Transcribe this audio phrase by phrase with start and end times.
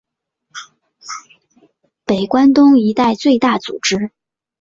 [2.05, 4.09] 北关东一带最大组织。